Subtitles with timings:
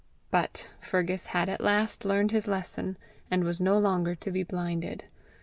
[0.31, 2.97] But Fergus had at last learned his lesson,
[3.29, 5.03] and was no longer to be blinded.